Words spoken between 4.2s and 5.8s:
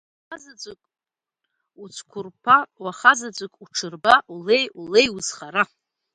Улеи, улеи узхара!